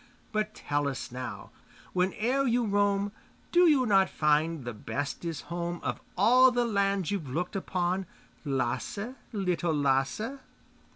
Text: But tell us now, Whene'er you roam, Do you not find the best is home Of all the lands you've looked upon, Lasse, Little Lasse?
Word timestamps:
But 0.31 0.55
tell 0.55 0.87
us 0.87 1.11
now, 1.11 1.51
Whene'er 1.93 2.47
you 2.47 2.65
roam, 2.65 3.11
Do 3.51 3.67
you 3.69 3.85
not 3.85 4.09
find 4.09 4.65
the 4.65 4.73
best 4.73 5.23
is 5.23 5.41
home 5.41 5.79
Of 5.83 6.01
all 6.17 6.49
the 6.49 6.65
lands 6.65 7.11
you've 7.11 7.29
looked 7.29 7.55
upon, 7.55 8.07
Lasse, 8.43 8.97
Little 9.31 9.75
Lasse? 9.75 10.21